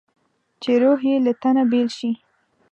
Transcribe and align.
چې 0.61 0.71
روح 0.81 0.99
یې 1.09 1.15
له 1.25 1.31
تنه 1.41 1.63
بېل 1.71 1.89
شي. 1.97 2.11